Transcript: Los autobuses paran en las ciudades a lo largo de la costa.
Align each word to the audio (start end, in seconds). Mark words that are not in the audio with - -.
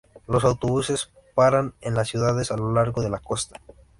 Los 0.25 0.43
autobuses 0.45 1.11
paran 1.35 1.75
en 1.79 1.93
las 1.93 2.07
ciudades 2.07 2.49
a 2.49 2.57
lo 2.57 2.71
largo 2.73 3.03
de 3.03 3.11
la 3.11 3.19
costa. 3.19 3.61